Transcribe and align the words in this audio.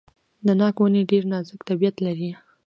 د 0.45 0.47
ناک 0.59 0.75
ونې 0.79 1.01
ډیر 1.11 1.23
نازک 1.31 1.59
طبیعت 1.69 1.95
لري. 2.05 2.29